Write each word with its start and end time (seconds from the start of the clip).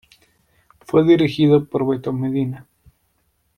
El 0.03 0.07
video 0.09 0.27
fue 0.79 1.03
dirigido 1.03 1.65
por 1.65 1.85
Beto 1.87 2.11
Medina. 2.11 2.65